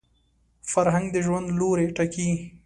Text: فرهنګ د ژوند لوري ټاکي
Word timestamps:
فرهنګ 0.71 1.07
د 1.13 1.17
ژوند 1.25 1.47
لوري 1.59 1.87
ټاکي 1.97 2.29